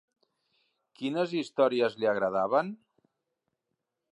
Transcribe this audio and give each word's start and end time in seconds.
Quines 1.01 1.35
històries 1.41 1.99
li 1.99 2.09
agradaven? 2.15 2.73